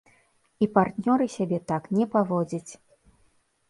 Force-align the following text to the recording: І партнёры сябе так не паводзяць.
І 0.65 0.67
партнёры 0.77 1.29
сябе 1.37 1.57
так 1.75 1.83
не 2.01 2.05
паводзяць. 2.19 2.67